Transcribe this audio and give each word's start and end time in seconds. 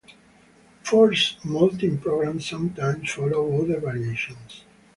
Forced 0.81 1.45
molting 1.45 1.99
programs 1.99 2.49
sometimes 2.49 3.11
follow 3.11 3.61
other 3.61 3.79
variations. 3.79 4.63